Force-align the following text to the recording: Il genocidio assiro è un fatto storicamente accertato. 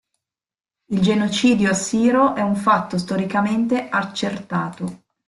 Il 0.87 0.99
genocidio 0.99 1.69
assiro 1.69 2.33
è 2.33 2.41
un 2.41 2.55
fatto 2.55 2.97
storicamente 2.97 3.87
accertato. 3.87 5.03